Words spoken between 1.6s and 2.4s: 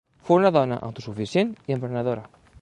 i emprenedora.